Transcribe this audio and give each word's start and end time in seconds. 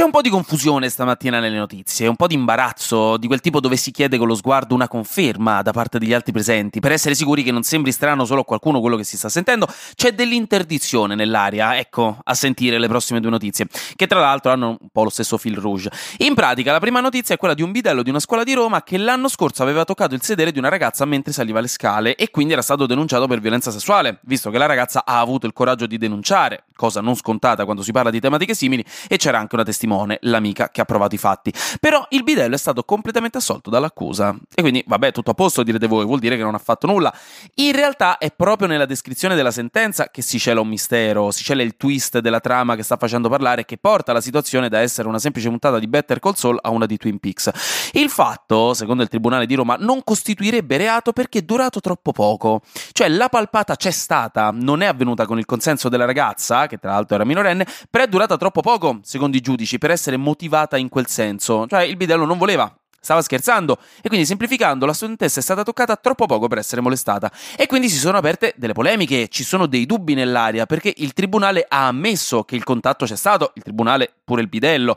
C'è 0.00 0.06
un 0.06 0.12
po' 0.12 0.22
di 0.22 0.30
confusione 0.30 0.88
stamattina 0.88 1.40
nelle 1.40 1.58
notizie, 1.58 2.06
un 2.06 2.16
po' 2.16 2.26
di 2.26 2.32
imbarazzo, 2.32 3.18
di 3.18 3.26
quel 3.26 3.42
tipo 3.42 3.60
dove 3.60 3.76
si 3.76 3.90
chiede 3.90 4.16
con 4.16 4.28
lo 4.28 4.34
sguardo 4.34 4.74
una 4.74 4.88
conferma 4.88 5.60
da 5.60 5.72
parte 5.72 5.98
degli 5.98 6.14
altri 6.14 6.32
presenti, 6.32 6.80
per 6.80 6.92
essere 6.92 7.14
sicuri 7.14 7.42
che 7.42 7.52
non 7.52 7.64
sembri 7.64 7.92
strano 7.92 8.24
solo 8.24 8.40
a 8.40 8.44
qualcuno 8.46 8.80
quello 8.80 8.96
che 8.96 9.04
si 9.04 9.18
sta 9.18 9.28
sentendo. 9.28 9.68
C'è 9.94 10.14
dell'interdizione 10.14 11.14
nell'aria, 11.14 11.76
ecco, 11.76 12.16
a 12.24 12.32
sentire 12.32 12.78
le 12.78 12.88
prossime 12.88 13.20
due 13.20 13.28
notizie, 13.28 13.66
che 13.94 14.06
tra 14.06 14.20
l'altro 14.20 14.50
hanno 14.50 14.68
un 14.80 14.88
po' 14.90 15.02
lo 15.02 15.10
stesso 15.10 15.36
fil 15.36 15.58
rouge. 15.58 15.90
In 16.20 16.32
pratica, 16.32 16.72
la 16.72 16.80
prima 16.80 17.00
notizia 17.00 17.34
è 17.34 17.38
quella 17.38 17.52
di 17.52 17.60
un 17.60 17.70
bidello 17.70 18.02
di 18.02 18.08
una 18.08 18.20
scuola 18.20 18.42
di 18.42 18.54
Roma 18.54 18.82
che 18.82 18.96
l'anno 18.96 19.28
scorso 19.28 19.62
aveva 19.62 19.84
toccato 19.84 20.14
il 20.14 20.22
sedere 20.22 20.50
di 20.50 20.58
una 20.58 20.70
ragazza 20.70 21.04
mentre 21.04 21.34
saliva 21.34 21.60
le 21.60 21.68
scale 21.68 22.14
e 22.14 22.30
quindi 22.30 22.54
era 22.54 22.62
stato 22.62 22.86
denunciato 22.86 23.26
per 23.26 23.40
violenza 23.40 23.70
sessuale, 23.70 24.20
visto 24.22 24.48
che 24.48 24.56
la 24.56 24.64
ragazza 24.64 25.04
ha 25.04 25.20
avuto 25.20 25.44
il 25.46 25.52
coraggio 25.52 25.84
di 25.84 25.98
denunciare, 25.98 26.64
cosa 26.80 27.02
non 27.02 27.14
scontata 27.14 27.66
quando 27.66 27.82
si 27.82 27.92
parla 27.92 28.08
di 28.08 28.20
tematiche 28.20 28.54
simili, 28.54 28.82
e 29.06 29.18
c'era 29.18 29.38
anche 29.38 29.54
una 29.54 29.64
testimone 29.64 30.16
l'amica 30.22 30.70
che 30.70 30.80
ha 30.80 30.86
provato 30.86 31.14
i 31.14 31.18
fatti. 31.18 31.52
Però 31.78 32.06
il 32.08 32.22
bidello 32.22 32.54
è 32.54 32.58
stato 32.58 32.84
completamente 32.84 33.36
assolto 33.36 33.68
dall'accusa. 33.68 34.34
E 34.54 34.62
quindi, 34.62 34.82
vabbè, 34.86 35.12
tutto 35.12 35.32
a 35.32 35.34
posto, 35.34 35.62
direte 35.62 35.86
voi, 35.86 36.06
vuol 36.06 36.20
dire 36.20 36.38
che 36.38 36.42
non 36.42 36.54
ha 36.54 36.58
fatto 36.58 36.86
nulla. 36.86 37.12
In 37.56 37.72
realtà 37.72 38.16
è 38.16 38.32
proprio 38.34 38.66
nella 38.66 38.86
descrizione 38.86 39.34
della 39.34 39.50
sentenza 39.50 40.08
che 40.08 40.22
si 40.22 40.38
cela 40.38 40.62
un 40.62 40.68
mistero, 40.68 41.30
si 41.30 41.44
cela 41.44 41.62
il 41.62 41.76
twist 41.76 42.20
della 42.20 42.40
trama 42.40 42.76
che 42.76 42.82
sta 42.82 42.96
facendo 42.96 43.28
parlare 43.28 43.60
e 43.60 43.64
che 43.66 43.76
porta 43.76 44.14
la 44.14 44.22
situazione 44.22 44.70
da 44.70 44.78
essere 44.78 45.06
una 45.06 45.18
semplice 45.18 45.50
puntata 45.50 45.78
di 45.78 45.86
Better 45.86 46.18
Call 46.18 46.32
Saul 46.32 46.58
a 46.62 46.70
una 46.70 46.86
di 46.86 46.96
Twin 46.96 47.18
Peaks. 47.18 47.50
Il 47.92 48.08
fatto, 48.08 48.72
secondo 48.72 49.02
il 49.02 49.10
Tribunale 49.10 49.44
di 49.44 49.54
Roma, 49.54 49.76
non 49.78 50.02
costituirebbe 50.02 50.78
reato 50.78 51.12
perché 51.12 51.40
è 51.40 51.42
durato 51.42 51.80
troppo 51.80 52.12
poco. 52.12 52.62
Cioè, 52.92 53.08
la 53.08 53.28
palpata 53.28 53.76
c'è 53.76 53.90
stata, 53.90 54.50
non 54.50 54.80
è 54.80 54.86
avvenuta 54.86 55.26
con 55.26 55.38
il 55.38 55.44
consenso 55.44 55.90
della 55.90 56.06
ragazza, 56.06 56.66
che 56.70 56.78
tra 56.78 56.92
l'altro 56.92 57.16
era 57.16 57.24
minorenne, 57.24 57.66
però 57.90 58.04
è 58.04 58.06
durata 58.06 58.36
troppo 58.36 58.60
poco, 58.62 59.00
secondo 59.02 59.36
i 59.36 59.40
giudici, 59.40 59.78
per 59.78 59.90
essere 59.90 60.16
motivata 60.16 60.76
in 60.76 60.88
quel 60.88 61.08
senso. 61.08 61.66
Cioè, 61.66 61.82
il 61.82 61.96
bidello 61.96 62.24
non 62.24 62.38
voleva 62.38 62.72
Stava 63.00 63.22
scherzando. 63.22 63.78
E 64.02 64.08
quindi 64.08 64.26
semplificando 64.26 64.84
la 64.84 64.92
studentessa 64.92 65.40
è 65.40 65.42
stata 65.42 65.62
toccata 65.62 65.96
troppo 65.96 66.26
poco 66.26 66.48
per 66.48 66.58
essere 66.58 66.82
molestata. 66.82 67.32
E 67.56 67.66
quindi 67.66 67.88
si 67.88 67.96
sono 67.96 68.18
aperte 68.18 68.54
delle 68.56 68.74
polemiche, 68.74 69.28
ci 69.28 69.42
sono 69.42 69.66
dei 69.66 69.86
dubbi 69.86 70.14
nell'aria 70.14 70.66
perché 70.66 70.92
il 70.98 71.12
tribunale 71.14 71.64
ha 71.66 71.86
ammesso 71.86 72.44
che 72.44 72.56
il 72.56 72.64
contatto 72.64 73.06
c'è 73.06 73.16
stato, 73.16 73.52
il 73.54 73.62
tribunale 73.62 74.12
pure 74.22 74.42
il 74.42 74.48
bidello, 74.48 74.94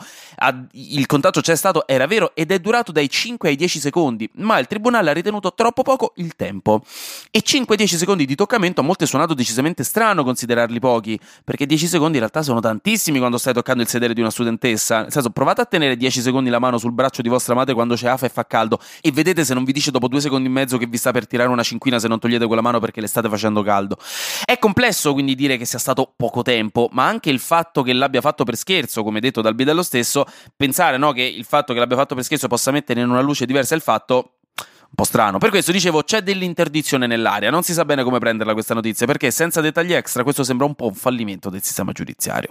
il 0.74 1.06
contatto 1.06 1.42
c'è 1.42 1.56
stato, 1.56 1.88
era 1.88 2.06
vero 2.06 2.36
ed 2.36 2.52
è 2.52 2.60
durato 2.60 2.92
dai 2.92 3.10
5 3.10 3.50
ai 3.50 3.56
10 3.56 3.80
secondi, 3.80 4.30
ma 4.36 4.60
il 4.60 4.68
tribunale 4.68 5.10
ha 5.10 5.14
ritenuto 5.14 5.54
troppo 5.54 5.82
poco 5.82 6.14
il 6.18 6.36
tempo. 6.36 6.84
E 7.32 7.42
5-10 7.44 7.96
secondi 7.96 8.26
di 8.26 8.36
toccamento 8.36 8.82
a 8.82 8.84
molti 8.84 9.06
è 9.06 9.08
suonato 9.08 9.34
decisamente 9.34 9.84
strano 9.84 10.24
considerarli 10.24 10.80
pochi 10.80 11.20
perché 11.44 11.66
10 11.66 11.88
secondi 11.88 12.14
in 12.14 12.20
realtà 12.20 12.44
sono 12.44 12.60
tantissimi 12.60 13.18
quando 13.18 13.38
stai 13.38 13.54
toccando 13.54 13.82
il 13.82 13.88
sedere 13.88 14.14
di 14.14 14.22
una 14.22 14.30
studentessa, 14.30 15.02
nel 15.02 15.12
senso 15.12 15.30
provate 15.30 15.62
a 15.62 15.66
tenere 15.66 15.98
10 15.98 16.22
secondi 16.22 16.50
la 16.50 16.60
mano 16.60 16.78
sul 16.78 16.92
braccio 16.92 17.22
di 17.22 17.30
vostra 17.30 17.56
madre 17.56 17.74
quando 17.74 17.93
quando 17.94 17.96
c'è 17.96 18.08
afa 18.08 18.26
e 18.26 18.30
fa 18.30 18.46
caldo 18.46 18.80
e 19.02 19.12
vedete 19.12 19.46
se 19.46 19.54
non 19.54 19.64
vi 19.64 19.72
dice 19.72 19.92
dopo 19.92 20.08
due 20.08 20.20
secondi 20.20 20.48
e 20.48 20.52
mezzo 20.52 20.78
che 20.78 20.86
vi 20.86 20.98
sta 20.98 21.12
per 21.12 21.28
tirare 21.28 21.50
una 21.50 21.64
cinquina 21.64 22.00
se 22.00 22.08
non 22.08 22.20
togliete 22.20 22.46
quella 22.46 22.62
mano 22.62 22.80
perché 22.80 23.02
le 23.02 23.08
state 23.08 23.30
facendo 23.30 23.62
caldo. 23.62 23.98
È 24.44 24.58
complesso 24.60 25.14
quindi 25.14 25.36
dire 25.36 25.58
che 25.58 25.66
sia 25.66 25.80
stato 25.80 26.14
poco 26.16 26.42
tempo, 26.42 26.90
ma 26.92 27.06
anche 27.06 27.30
il 27.30 27.40
fatto 27.40 27.82
che 27.84 27.94
l'abbia 27.94 28.22
fatto 28.22 28.44
per 28.44 28.56
scherzo, 28.56 29.04
come 29.04 29.20
detto 29.20 29.42
dal 29.42 29.56
bidello 29.56 29.84
stesso, 29.84 30.26
pensare 30.56 30.98
no, 30.98 31.12
che 31.12 31.24
il 31.24 31.46
fatto 31.46 31.74
che 31.74 31.80
l'abbia 31.80 31.98
fatto 31.98 32.16
per 32.16 32.24
scherzo 32.24 32.48
possa 32.48 32.72
mettere 32.72 33.02
in 33.02 33.10
una 33.10 33.22
luce 33.22 33.46
diversa 33.46 33.76
il 33.76 33.82
fatto 33.82 34.36
un 34.56 34.96
po' 34.96 35.06
strano. 35.06 35.40
Per 35.40 35.50
questo 35.50 35.72
dicevo, 35.72 36.04
c'è 36.04 36.22
dell'interdizione 36.22 37.08
nell'aria. 37.08 37.50
Non 37.50 37.64
si 37.64 37.74
sa 37.74 37.84
bene 37.84 38.04
come 38.04 38.20
prenderla 38.20 38.54
questa 38.54 38.76
notizia, 38.76 39.08
perché 39.08 39.32
senza 39.32 39.60
dettagli 39.60 39.94
extra 39.94 40.24
questo 40.24 40.44
sembra 40.44 40.68
un 40.68 40.76
po' 40.76 40.86
un 40.86 40.94
fallimento 40.94 41.50
del 41.50 41.64
sistema 41.64 41.92
giudiziario. 41.92 42.50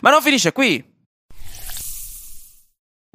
Ma 0.00 0.10
non 0.10 0.22
finisce 0.22 0.52
qui. 0.52 0.91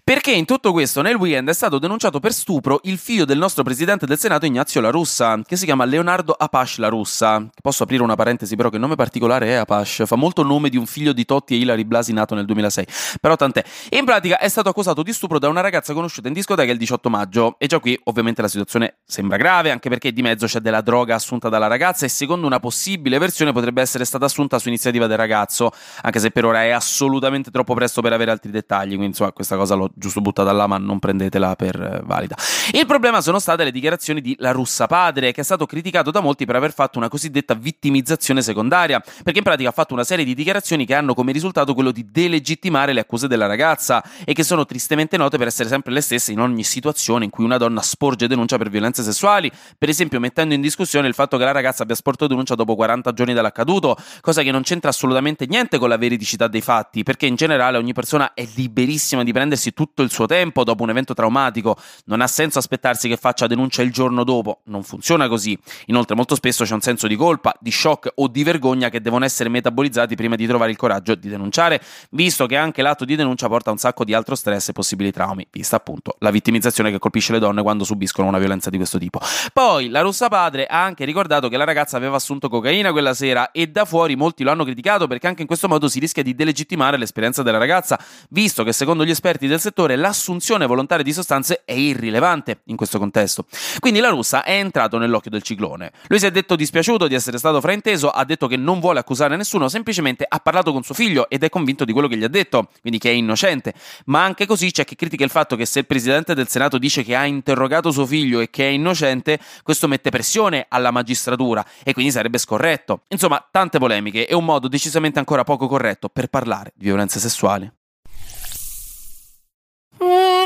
Perché 0.08 0.32
in 0.32 0.46
tutto 0.46 0.72
questo 0.72 1.02
nel 1.02 1.16
weekend 1.16 1.50
è 1.50 1.54
stato 1.54 1.80
denunciato 1.80 2.22
per 2.22 2.32
stupro 2.32 2.80
il 2.84 2.98
figlio 2.98 3.26
del 3.26 3.38
nostro 3.38 3.64
presidente 3.64 4.06
del 4.06 4.18
Senato 4.18 4.46
Ignazio 4.46 4.80
La 4.80 4.90
Russa, 4.90 5.42
che 5.46 5.58
si 5.58 5.66
chiama 5.66 5.84
Leonardo 5.84 6.32
Apache 6.32 6.80
La 6.80 6.88
Russa. 6.88 7.46
Posso 7.62 7.84
aprire 7.84 8.04
una 8.04 8.16
parentesi 8.16 8.56
però 8.56 8.70
che 8.70 8.76
il 8.76 8.82
nome 8.82 8.96
particolare 8.96 9.48
è 9.48 9.54
Apache, 9.56 10.06
fa 10.06 10.16
molto 10.16 10.44
nome 10.44 10.70
di 10.70 10.78
un 10.78 10.86
figlio 10.86 11.12
di 11.12 11.26
Totti 11.26 11.56
e 11.56 11.58
Ilari 11.58 11.84
Blasi 11.84 12.14
nato 12.14 12.36
nel 12.36 12.46
2006, 12.46 12.88
però 13.20 13.36
tant'è. 13.36 13.62
In 13.90 14.06
pratica 14.06 14.38
è 14.38 14.48
stato 14.48 14.70
accusato 14.70 15.04
di 15.04 15.12
stupro 15.12 15.40
da 15.40 15.50
una 15.50 15.60
ragazza 15.60 15.94
conosciuta 15.94 16.30
in 16.30 16.34
discoteca 16.34 16.72
il 16.72 16.78
18 16.78 17.10
maggio 17.10 17.56
e 17.58 17.68
già 17.68 17.80
qui 17.80 18.00
ovviamente 18.06 18.42
la 18.42 18.48
situazione 18.48 19.00
sembra 19.04 19.36
grave 19.36 19.72
anche 19.72 19.90
perché 19.90 20.14
di 20.14 20.22
mezzo 20.22 20.46
c'è 20.46 20.60
della 20.60 20.80
droga 20.80 21.16
assunta 21.16 21.50
dalla 21.50 21.68
ragazza 21.68 22.06
e 22.06 22.10
secondo 22.10 22.48
una 22.48 22.62
possibile 22.62 23.18
versione 23.18 23.52
potrebbe 23.52 23.82
essere 23.82 24.06
stata 24.06 24.24
assunta 24.24 24.58
su 24.58 24.70
iniziativa 24.70 25.06
del 25.06 25.18
ragazzo, 25.18 25.70
anche 26.02 26.20
se 26.20 26.32
per 26.32 26.46
ora 26.46 26.64
è 26.64 26.70
assolutamente 26.70 27.52
troppo 27.52 27.74
presto 27.74 28.02
per 28.02 28.14
avere 28.14 28.32
altri 28.32 28.52
dettagli, 28.52 28.92
quindi 28.92 29.08
insomma 29.08 29.34
questa 29.34 29.58
cosa 29.58 29.76
l'ho 29.76 29.96
giusto 29.98 30.22
buttata 30.22 30.52
là, 30.52 30.68
ma 30.68 30.78
non 30.78 31.00
prendetela 31.00 31.56
per 31.56 31.82
eh, 31.82 32.02
valida. 32.04 32.36
Il 32.72 32.86
problema 32.86 33.22
sono 33.22 33.40
state 33.40 33.64
le 33.64 33.72
dichiarazioni 33.72 34.22
di 34.22 34.36
La 34.40 34.52
Russa 34.52 34.86
padre, 34.86 35.32
che 35.32 35.42
è 35.42 35.44
stato 35.44 35.66
criticato 35.66 36.12
da 36.12 36.20
molti 36.20 36.46
per 36.46 36.56
aver 36.56 36.72
fatto 36.72 36.98
una 37.00 37.10
cosiddetta 37.10 37.56
vittimizzazione 37.56 38.42
secondaria, 38.42 39.02
perché 39.24 39.40
in 39.40 39.44
pratica 39.44 39.70
ha 39.70 39.72
fatto 39.72 39.94
una 39.94 40.04
serie 40.04 40.24
di 40.24 40.36
dichiarazioni 40.36 40.86
che 40.86 40.94
hanno 40.94 41.14
come 41.14 41.32
risultato 41.32 41.74
quello 41.74 41.92
di 41.92 42.06
delegittimare 42.12 42.94
le 42.94 43.00
accuse 43.00 43.28
della 43.28 43.48
ragazza 43.48 44.04
e 44.24 44.34
che 44.34 44.44
sono 44.44 44.66
tristemente 44.66 45.18
note 45.18 45.38
per 45.38 45.48
essere 45.48 45.68
sempre 45.68 45.92
le 45.92 46.02
stesse 46.02 46.32
in 46.32 46.40
ogni 46.40 46.64
situazione 46.64 47.26
in 47.26 47.32
cui 47.32 47.44
una 47.44 47.58
donna 47.58 47.82
sporge 47.82 48.28
denuncia 48.28 48.58
per 48.58 48.70
violenze 48.70 49.02
sessuali, 49.02 49.52
per 49.78 49.90
esempio 49.90 50.20
mettendo 50.20 50.54
in 50.54 50.62
discussione 50.62 51.08
il 51.08 51.14
fatto 51.14 51.38
che 51.38 51.44
la 51.44 51.52
ragazza 51.52 51.84
abbia 51.84 51.96
sporto 51.96 52.28
denuncia 52.28 52.54
dopo 52.56 52.76
40 52.76 53.14
giorni 53.14 53.34
dall'accaduto, 53.34 53.98
cosa 54.22 54.44
che 54.44 54.52
non 54.52 54.62
c'entra 54.62 54.90
assolutamente 54.90 55.46
niente 55.48 55.80
con 55.80 55.90
la 55.90 55.98
veridicità 55.98 56.48
dei 56.48 56.62
fatti, 56.62 57.04
perché 57.04 57.26
in 57.26 57.36
generale 57.36 57.78
ogni 57.78 57.94
persona 57.94 58.34
è 58.34 58.48
liberissima 58.56 59.24
di 59.24 59.32
prendersi 59.32 59.74
tutto 59.74 59.87
il 59.96 60.12
suo 60.12 60.26
tempo 60.26 60.64
dopo 60.64 60.84
un 60.84 60.90
evento 60.90 61.14
traumatico, 61.14 61.78
non 62.06 62.22
ha 62.22 62.28
senso 62.28 62.60
aspettarsi 62.60 63.08
che 63.08 63.18
faccia 63.18 63.48
denuncia 63.48 63.82
il 63.82 63.92
giorno 63.92 64.24
dopo, 64.24 64.62
non 64.66 64.84
funziona 64.84 65.28
così. 65.28 65.58
Inoltre 65.88 66.16
molto 66.16 66.36
spesso 66.36 66.64
c'è 66.64 66.74
un 66.74 66.82
senso 66.82 67.08
di 67.08 67.16
colpa, 67.16 67.54
di 67.60 67.72
shock 67.72 68.12
o 68.16 68.28
di 68.28 68.44
vergogna 68.44 68.90
che 68.90 69.02
devono 69.02 69.26
essere 69.26 69.50
metabolizzati 69.50 70.16
prima 70.16 70.36
di 70.36 70.46
trovare 70.48 70.72
il 70.72 70.78
coraggio 70.78 71.16
di 71.16 71.30
denunciare, 71.30 71.82
visto 72.12 72.46
che 72.46 72.56
anche 72.58 72.82
l'atto 72.82 73.06
di 73.06 73.16
denuncia 73.16 73.48
porta 73.48 73.72
un 73.72 73.78
sacco 73.78 74.04
di 74.04 74.14
altro 74.14 74.36
stress 74.36 74.70
e 74.70 74.74
possibili 74.74 75.12
traumi, 75.12 75.48
vista 75.52 75.76
appunto 75.76 76.16
la 76.20 76.32
vittimizzazione 76.32 76.92
che 76.92 77.00
colpisce 77.00 77.32
le 77.34 77.40
donne 77.40 77.62
quando 77.62 77.84
subiscono 77.84 78.28
una 78.28 78.38
violenza 78.38 78.70
di 78.70 78.78
questo 78.78 78.98
tipo. 78.98 79.20
Poi 79.54 79.90
la 79.90 80.02
russa 80.02 80.28
padre 80.28 80.66
ha 80.66 80.84
anche 80.84 81.06
ricordato 81.06 81.50
che 81.50 81.58
la 81.58 81.64
ragazza 81.64 81.98
aveva 81.98 82.16
assunto 82.16 82.50
cocaina 82.50 82.92
quella 82.92 83.14
sera 83.14 83.52
e 83.52 83.68
da 83.68 83.86
fuori 83.86 84.16
molti 84.16 84.44
lo 84.44 84.52
hanno 84.52 84.64
criticato 84.64 85.08
perché 85.08 85.28
anche 85.28 85.42
in 85.42 85.48
questo 85.48 85.68
modo 85.68 85.88
si 85.88 86.00
rischia 86.00 86.24
di 86.24 86.36
delegittimare 86.36 86.98
l'esperienza 86.98 87.44
della 87.44 87.58
ragazza, 87.58 88.00
visto 88.30 88.64
che 88.64 88.74
secondo 88.74 89.06
gli 89.06 89.10
esperti 89.10 89.48
del 89.48 89.60
settore 89.60 89.77
la 89.86 89.96
l'assunzione 90.08 90.66
volontaria 90.66 91.04
di 91.04 91.12
sostanze 91.14 91.62
è 91.66 91.74
irrilevante 91.74 92.62
in 92.66 92.76
questo 92.76 92.98
contesto. 92.98 93.46
Quindi 93.80 94.00
la 94.00 94.10
russa 94.10 94.44
è 94.44 94.54
entrato 94.54 94.98
nell'occhio 94.98 95.30
del 95.30 95.44
ciclone. 95.44 95.92
Lui 96.08 96.20
si 96.20 96.26
è 96.26 96.32
detto 96.32 96.56
dispiaciuto 96.56 97.08
di 97.08 97.14
essere 97.14 97.38
stato 97.38 97.60
frainteso, 97.62 98.10
ha 98.10 98.24
detto 98.24 98.48
che 98.48 98.56
non 98.56 98.80
vuole 98.80 99.00
accusare 99.00 99.36
nessuno, 99.36 99.68
semplicemente 99.68 100.26
ha 100.28 100.40
parlato 100.40 100.72
con 100.72 100.84
suo 100.84 100.96
figlio 100.96 101.30
ed 101.30 101.44
è 101.44 101.50
convinto 101.50 101.86
di 101.86 101.92
quello 101.92 102.08
che 102.08 102.18
gli 102.18 102.24
ha 102.24 102.30
detto, 102.30 102.70
quindi 102.82 103.00
che 103.00 103.10
è 103.10 103.14
innocente. 103.14 103.74
Ma 104.06 104.24
anche 104.24 104.46
così 104.46 104.72
c'è 104.72 104.86
chi 104.86 104.96
critica 104.96 105.24
il 105.24 105.30
fatto 105.30 105.56
che 105.56 105.66
se 105.66 105.80
il 105.80 105.86
presidente 105.86 106.34
del 106.34 106.48
Senato 106.48 106.78
dice 106.78 107.04
che 107.04 107.16
ha 107.16 107.26
interrogato 107.26 107.92
suo 107.92 108.06
figlio 108.06 108.40
e 108.40 108.50
che 108.50 108.68
è 108.68 108.72
innocente, 108.72 109.40
questo 109.64 109.88
mette 109.88 110.10
pressione 110.10 110.66
alla 110.70 110.92
magistratura 110.92 111.66
e 111.84 111.94
quindi 111.94 112.12
sarebbe 112.12 112.38
scorretto. 112.38 113.02
Insomma, 113.10 113.46
tante 113.52 113.78
polemiche 113.78 114.28
e 114.28 114.34
un 114.34 114.46
modo 114.46 114.68
decisamente 114.68 115.20
ancora 115.20 115.44
poco 115.44 115.68
corretto 115.68 116.10
per 116.10 116.28
parlare 116.28 116.72
di 116.76 116.86
violenze 116.86 117.20
sessuali. 117.20 117.77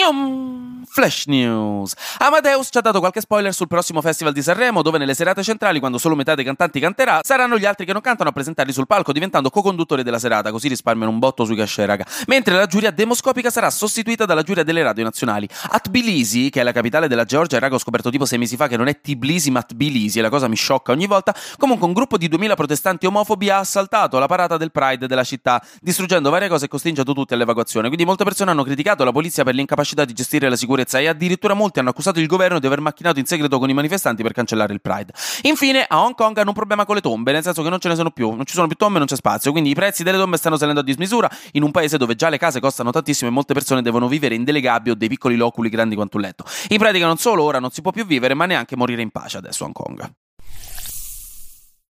Yum. 0.02 0.61
Flash 0.94 1.28
News. 1.28 1.94
Amadeus 2.18 2.68
ci 2.70 2.78
ha 2.78 2.82
dato 2.82 3.00
qualche 3.00 3.22
spoiler 3.22 3.54
sul 3.54 3.68
prossimo 3.68 4.02
Festival 4.02 4.34
di 4.34 4.42
Sanremo, 4.42 4.82
dove 4.82 4.98
nelle 4.98 5.14
serate 5.14 5.42
centrali, 5.42 5.80
quando 5.80 5.98
solo 5.98 6.16
metà 6.16 6.36
dei 6.36 6.44
cantanti 6.44 6.82
canterà, 6.82 7.22
saranno 7.24 7.58
gli 7.58 7.64
altri 7.64 7.86
che 7.86 7.94
non 7.94 8.02
cantano 8.02 8.28
a 8.28 8.34
presentarli 8.34 8.74
sul 8.74 8.88
palco, 8.88 9.14
diventando 9.14 9.50
co-conduttori 9.50 10.04
della 10.04 10.20
serata, 10.20 10.52
così 10.52 10.68
risparmiano 10.68 11.10
un 11.10 11.18
botto 11.18 11.46
sui 11.46 11.56
cachet, 11.56 11.86
raga. 11.86 12.06
Mentre 12.28 12.56
la 12.56 12.66
giuria 12.66 12.92
demoscopica 12.92 13.50
sarà 13.50 13.70
sostituita 13.70 14.26
dalla 14.26 14.44
giuria 14.44 14.64
delle 14.64 14.84
radio 14.84 15.06
nazionali. 15.06 15.48
A 15.70 15.80
Tbilisi, 15.80 16.50
che 16.50 16.60
è 16.60 16.64
la 16.64 16.74
capitale 16.74 17.08
della 17.08 17.24
Georgia, 17.24 17.58
raga, 17.58 17.76
ho 17.76 17.80
scoperto 17.80 18.10
tipo 18.10 18.26
sei 18.26 18.38
mesi 18.38 18.58
fa 18.58 18.68
che 18.68 18.76
non 18.76 18.90
è 18.90 19.00
Tbilisi 19.00 19.50
ma 19.50 19.64
Tbilisi, 19.64 20.20
e 20.20 20.22
la 20.22 20.30
cosa 20.30 20.50
mi 20.50 20.58
sciocca 20.58 20.92
ogni 20.92 21.08
volta. 21.08 21.34
Comunque, 21.58 21.88
un 21.88 21.94
gruppo 21.94 22.18
di 22.18 22.28
2000 22.28 22.56
protestanti 22.56 23.06
omofobi 23.06 23.50
ha 23.50 23.60
assaltato 23.60 24.20
la 24.20 24.28
parata 24.28 24.58
del 24.58 24.72
Pride 24.74 25.08
della 25.08 25.24
città, 25.24 25.64
distruggendo 25.80 26.30
varie 26.30 26.50
cose 26.50 26.66
e 26.66 26.68
costringendo 26.68 27.14
tutti 27.14 27.34
all'evacuazione. 27.34 27.88
Quindi 27.88 28.04
molte 28.04 28.26
persone 28.26 28.52
hanno 28.52 28.64
criticato 28.64 29.06
la 29.06 29.14
polizia 29.14 29.46
per 29.46 29.56
l'incapacità 29.56 30.04
di 30.04 30.12
gestire 30.12 30.50
la 30.50 30.58
sicurezza 30.58 30.80
sicurezza 30.82 31.00
e 31.00 31.08
addirittura 31.08 31.54
molti 31.54 31.80
hanno 31.80 31.90
accusato 31.90 32.20
il 32.20 32.28
governo 32.28 32.60
di 32.60 32.66
aver 32.66 32.80
macchinato 32.80 33.20
in 33.20 33.26
segreto 33.26 33.60
con 33.60 33.70
i 33.70 33.74
manifestanti 33.74 34.24
per 34.24 34.34
cancellare 34.34 34.74
il 34.74 34.82
Pride. 34.82 35.14
Infine, 35.44 35.86
a 35.88 36.04
Hong 36.04 36.16
Kong 36.16 36.38
hanno 36.38 36.50
un 36.50 36.56
problema 36.56 36.86
con 36.86 36.96
le 36.96 37.02
tombe, 37.02 37.32
nel 37.32 37.44
senso 37.44 37.62
che 37.64 37.70
non 37.70 37.80
ce 37.80 37.90
ne 37.90 37.96
sono 37.96 38.12
più, 38.12 38.32
non 38.32 38.46
ci 38.46 38.54
sono 38.54 38.68
più 38.68 38.76
tombe, 38.76 38.98
non 38.98 39.08
c'è 39.08 39.16
spazio, 39.16 39.52
quindi 39.52 39.70
i 39.70 39.76
prezzi 39.76 40.04
delle 40.04 40.18
tombe 40.18 40.38
stanno 40.38 40.58
salendo 40.58 40.82
a 40.82 40.84
dismisura 40.84 41.30
in 41.54 41.64
un 41.64 41.72
paese 41.72 41.98
dove 41.98 42.16
già 42.16 42.30
le 42.30 42.38
case 42.38 42.60
costano 42.60 42.92
tantissimo 42.92 43.30
e 43.30 43.34
molte 43.34 43.54
persone 43.54 43.82
devono 43.82 44.08
vivere 44.08 44.36
in 44.36 44.44
delle 44.44 44.62
gabbie 44.62 44.92
o 44.92 44.96
dei 44.96 45.08
piccoli 45.08 45.36
loculi 45.36 45.70
grandi 45.70 45.96
quanto 45.96 46.18
un 46.18 46.24
letto. 46.24 46.46
In 46.70 46.78
pratica 46.78 47.06
non 47.06 47.18
solo 47.18 47.44
ora 47.44 47.60
non 47.60 47.72
si 47.72 47.82
può 47.82 47.92
più 47.92 48.06
vivere, 48.06 48.34
ma 48.34 48.46
neanche 48.46 48.76
morire 48.76 49.02
in 49.02 49.12
pace 49.12 49.38
adesso 49.38 49.64
a 49.64 49.68
Hong 49.68 49.76
Kong. 49.76 50.21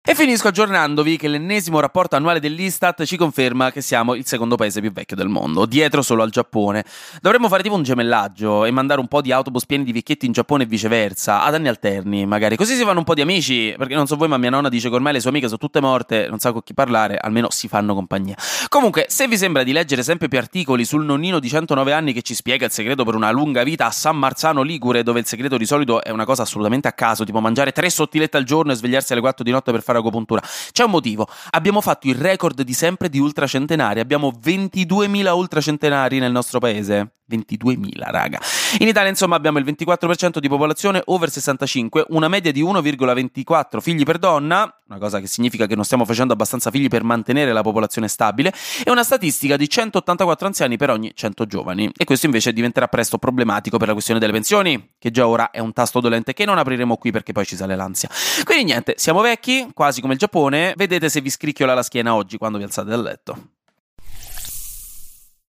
E 0.07 0.15
finisco 0.15 0.49
aggiornandovi 0.49 1.17
che 1.17 1.29
l'ennesimo 1.29 1.81
rapporto 1.81 2.15
annuale 2.15 2.39
dell'Istat 2.39 3.05
ci 3.05 3.17
conferma 3.17 3.73
che 3.73 3.81
siamo 3.81 4.15
il 4.15 4.27
secondo 4.27 4.55
paese 4.55 4.83
più 4.83 4.93
vecchio 4.93 5.17
del 5.17 5.29
mondo, 5.29 5.65
dietro 5.65 6.03
solo 6.03 6.23
al 6.23 6.29
Giappone. 6.29 6.85
Dovremmo 7.23 7.49
fare 7.49 7.63
tipo 7.63 7.75
un 7.75 7.83
gemellaggio 7.83 8.67
e 8.67 8.71
mandare 8.71 9.01
un 9.01 9.09
po' 9.09 9.23
di 9.23 9.33
autobus 9.33 9.65
pieni 9.65 9.83
di 9.83 9.93
vecchietti 9.93 10.27
in 10.27 10.33
Giappone 10.33 10.65
e 10.65 10.67
viceversa, 10.67 11.43
ad 11.43 11.55
anni 11.55 11.69
alterni 11.69 12.27
magari. 12.27 12.55
Così 12.55 12.75
si 12.75 12.85
fanno 12.85 12.99
un 12.99 13.07
po' 13.07 13.15
di 13.15 13.23
amici, 13.23 13.75
perché 13.79 13.95
non 13.95 14.07
so 14.07 14.17
voi 14.17 14.29
ma 14.29 14.37
mia 14.37 14.51
nonna 14.51 14.69
dice 14.69 14.91
che 14.91 14.95
ormai 14.95 15.15
le 15.15 15.21
sue 15.21 15.31
amiche 15.31 15.47
sono 15.47 15.57
tutte 15.57 15.81
morte, 15.81 16.27
non 16.29 16.39
sa 16.39 16.53
con 16.53 16.63
chi 16.63 16.75
parlare, 16.75 17.17
almeno 17.17 17.49
si 17.51 17.67
fanno 17.67 17.95
compagnia. 17.95 18.37
Comunque, 18.69 19.07
se 19.09 19.27
vi 19.27 19.39
sembra 19.39 19.63
di 19.63 19.73
leggere 19.73 20.03
sempre 20.03 20.29
più 20.29 20.37
articoli 20.37 20.85
sul 20.85 21.07
nonnino 21.07 21.39
di 21.39 21.49
109 21.49 21.95
anni 21.95 22.13
che 22.13 22.21
ci 22.21 22.35
spiega 22.35 22.67
il 22.67 22.73
segreto 22.73 23.05
per 23.05 23.15
una 23.15 23.31
lunga 23.31 23.63
vita 23.63 23.87
a 23.87 23.91
San 23.91 24.19
Marzano 24.19 24.61
Ligure, 24.61 25.03
dove 25.03 25.21
il 25.21 25.27
segreto 25.27 25.57
di 25.57 25.65
solito 25.65 26.03
è 26.03 26.11
una 26.11 26.27
cosa 26.27 26.43
assolutamente 26.43 26.89
a 26.89 26.93
caso, 26.93 27.25
tipo 27.25 27.41
mangiare 27.41 27.73
tre 27.73 27.89
sottilette 27.89 28.37
al 28.37 28.45
giorno 28.45 28.73
e 28.73 28.75
svegliarsi 28.75 29.13
alle 29.13 29.23
4 29.23 29.43
di 29.43 29.51
notte 29.51 29.73
per 29.73 29.81
fare 29.81 29.93
agopuntura. 29.99 30.43
C'è 30.73 30.85
un 30.85 30.91
motivo. 30.91 31.27
Abbiamo 31.51 31.81
fatto 31.81 32.09
il 32.09 32.15
record 32.15 32.63
di 32.63 32.73
sempre 32.73 33.09
di 33.09 33.19
ultracentenari. 33.19 34.01
Abbiamo 34.01 34.33
22.000 34.43 35.33
ultracentenari 35.35 36.19
nel 36.19 36.33
nostro 36.33 36.59
paese. 36.59 37.15
22.000, 37.37 38.11
raga. 38.11 38.41
In 38.79 38.89
Italia, 38.89 39.11
insomma, 39.11 39.37
abbiamo 39.37 39.59
il 39.59 39.65
24% 39.65 40.39
di 40.39 40.49
popolazione 40.49 41.03
over 41.07 41.31
65, 41.31 42.07
una 42.09 42.29
media 42.29 42.53
di 42.53 42.63
1,24 42.63 43.81
figli 43.81 44.03
per 44.05 44.19
donna, 44.19 44.73
una 44.89 44.99
cosa 44.99 45.21
che 45.21 45.27
significa 45.27 45.67
che 45.67 45.75
non 45.75 45.85
stiamo 45.85 46.05
facendo 46.05 46.33
abbastanza 46.33 46.71
figli 46.71 46.89
per 46.89 47.03
mantenere 47.05 47.53
la 47.53 47.63
popolazione 47.63 48.09
stabile, 48.09 48.53
e 48.85 48.91
una 48.91 49.03
statistica 49.03 49.57
di 49.57 49.69
184 49.69 50.47
anziani 50.47 50.77
per 50.77 50.91
ogni 50.91 51.13
100 51.15 51.47
giovani. 51.47 51.91
E 51.97 52.05
questo 52.05 52.27
invece 52.27 52.53
diventerà 52.53 52.89
presto 52.89 53.19
problematico 53.19 53.77
per 53.79 53.87
la 53.87 53.93
questione 53.93 54.21
delle 54.21 54.33
pensioni, 54.33 54.93
che 54.99 55.11
già 55.11 55.27
ora 55.27 55.51
è 55.51 55.59
un 55.59 55.73
tasto 55.73 56.01
dolente 56.01 56.33
che 56.33 56.45
non 56.45 56.59
apriremo 56.59 56.97
qui 56.97 57.11
perché 57.11 57.33
poi 57.33 57.45
ci 57.45 57.57
sale 57.57 57.77
l'ansia. 57.77 58.09
Quindi 58.45 58.65
niente, 58.65 58.95
siamo 58.97 59.21
vecchi, 59.21 59.69
quasi 59.73 60.01
come 60.01 60.15
il 60.15 60.19
Giappone, 60.19 60.75
vedete 60.77 61.09
se 61.09 61.21
vi 61.21 61.31
scricchiola 61.31 61.75
la 61.75 61.83
schiena 61.83 62.15
oggi 62.15 62.39
quando 62.39 62.59
vi 62.59 62.65
alzate 62.65 62.91
dal 62.91 63.03
letto. 63.03 63.49